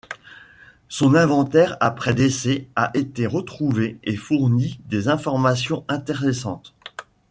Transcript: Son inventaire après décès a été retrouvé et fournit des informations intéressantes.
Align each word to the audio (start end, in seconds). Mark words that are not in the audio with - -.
Son 0.89 1.13
inventaire 1.13 1.77
après 1.79 2.15
décès 2.15 2.65
a 2.75 2.89
été 2.95 3.27
retrouvé 3.27 3.99
et 4.03 4.15
fournit 4.15 4.79
des 4.85 5.09
informations 5.09 5.85
intéressantes. 5.89 6.73